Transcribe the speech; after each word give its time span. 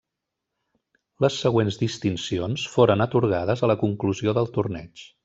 Les 1.25 1.35
següents 1.41 1.77
distincions 1.83 2.63
foren 2.77 3.05
atorgades 3.07 3.63
a 3.63 3.71
la 3.73 3.77
conclusió 3.85 4.35
del 4.39 4.51
torneig. 4.57 5.05